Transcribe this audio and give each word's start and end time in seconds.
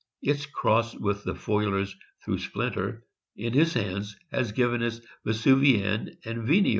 Its 0.23 0.47
cross 0.47 0.95
with 0.95 1.23
the 1.25 1.35
Foilers, 1.35 1.93
through 2.25 2.39
Splinter, 2.39 3.05
in 3.35 3.53
his 3.53 3.75
hands, 3.75 4.17
has 4.31 4.51
given 4.51 4.81
us 4.81 4.99
Yesuvienne 5.27 6.17
and 6.25 6.47
Yenio. 6.47 6.69